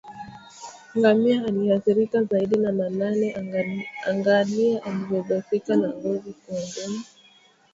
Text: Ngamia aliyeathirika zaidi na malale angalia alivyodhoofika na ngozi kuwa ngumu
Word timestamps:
Ngamia 0.97 1.45
aliyeathirika 1.45 2.23
zaidi 2.23 2.57
na 2.57 2.71
malale 2.71 3.33
angalia 4.09 4.83
alivyodhoofika 4.83 5.75
na 5.75 5.89
ngozi 5.89 6.33
kuwa 6.33 6.61
ngumu 6.61 7.03